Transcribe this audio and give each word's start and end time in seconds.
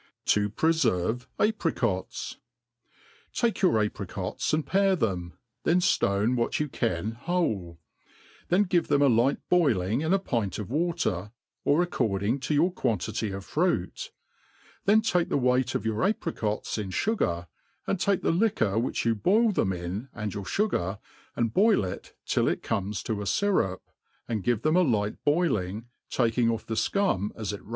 To 0.33 0.49
pr^firve 0.49 1.27
Apricots. 1.39 2.37
TAKE 3.33 3.61
your 3.61 3.79
apricots 3.83 4.51
and 4.51 4.65
pare 4.65 4.95
them, 4.95 5.33
than 5.61 5.77
ftone 5.77 6.35
what 6.35 6.59
you 6.59 6.67
'•(:an> 6.91 7.11
whole; 7.11 7.79
then 8.47 8.63
give 8.63 8.87
them 8.87 9.03
a 9.03 9.07
light 9.07 9.37
boiling 9.47 10.01
in 10.01 10.11
a 10.11 10.17
pint 10.17 10.57
of 10.57 10.69
water^ 10.69 11.31
or 11.63 11.83
according 11.83 12.39
to 12.39 12.55
your 12.55 12.71
quantity 12.73 13.29
of 13.29 13.45
fruit; 13.45 14.11
then 14.85 15.01
take 15.03 15.29
the 15.29 15.37
weight 15.37 15.75
or 15.75 15.79
your 15.81 16.03
apricots 16.03 16.79
in 16.79 16.89
fugar, 16.89 17.45
and 17.85 17.99
take 17.99 18.23
the 18.23 18.31
liquor 18.31 18.79
which 18.79 19.05
you 19.05 19.13
boil 19.13 19.51
them 19.51 19.71
in 19.71 20.09
and 20.15 20.33
your 20.33 20.45
fugar, 20.45 20.97
and 21.35 21.53
boil 21.53 21.85
it 21.85 22.15
till 22.25 22.47
it 22.47 22.63
comes 22.63 23.03
to 23.03 23.21
a 23.21 23.25
fyrup, 23.25 23.81
and 24.27 24.43
give 24.43 24.63
them 24.63 24.75
a 24.75 24.81
light 24.81 25.23
boiling, 25.23 25.85
taking 26.09 26.49
off 26.49 26.65
the 26.65 26.73
fcum 26.73 27.29
as 27.35 27.53
it 27.53 27.61